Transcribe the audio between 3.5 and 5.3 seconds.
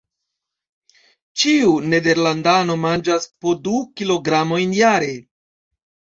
du kilogramojn jare.